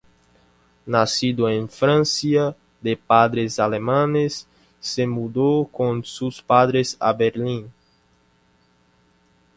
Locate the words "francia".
1.69-2.55